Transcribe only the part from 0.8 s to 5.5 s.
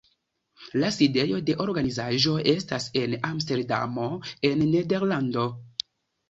La sidejo de organizaĵo estas en Amsterdamo en Nederlando.